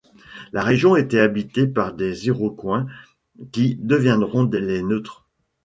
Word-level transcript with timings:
La 0.51 0.63
région 0.63 0.95
était 0.95 1.19
habitée 1.19 1.67
par 1.67 1.93
des 1.93 2.25
Iroquoiens 2.25 2.87
qui 3.51 3.75
deviendront 3.79 4.45
les 4.51 4.81
Neutres. 4.81 5.27